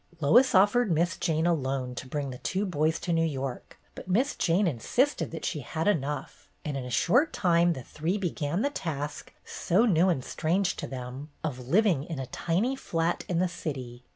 [0.19, 4.07] Lois offered Miss Jane a loan to bring the two boys to New York, but
[4.07, 8.63] Miss Jane insisted that she had enough, and in a short time the three began
[8.63, 13.37] the task, so new and strange to them, of living in a tiny flat in
[13.37, 14.03] the city.